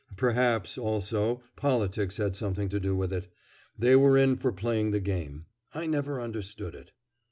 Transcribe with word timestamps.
Perhaps, 0.17 0.79
also, 0.79 1.43
politics 1.55 2.17
had 2.17 2.35
something 2.35 2.69
to 2.69 2.79
do 2.79 2.95
with 2.95 3.13
it. 3.13 3.27
They 3.77 3.95
were 3.95 4.17
in 4.17 4.35
for 4.35 4.51
playing 4.51 4.89
the 4.89 4.99
game. 4.99 5.45
I 5.75 5.85
never 5.85 6.19
understood 6.19 6.73
it. 6.73 6.91